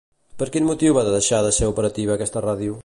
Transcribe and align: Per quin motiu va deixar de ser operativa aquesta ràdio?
Per 0.43 0.47
quin 0.55 0.65
motiu 0.69 0.95
va 0.99 1.03
deixar 1.09 1.43
de 1.49 1.53
ser 1.59 1.71
operativa 1.75 2.17
aquesta 2.19 2.47
ràdio? 2.51 2.79